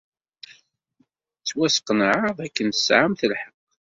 Ttwasqenɛeɣ 1.39 2.25
dakken 2.37 2.67
tesɛamt 2.69 3.21
lḥeqq. 3.31 3.57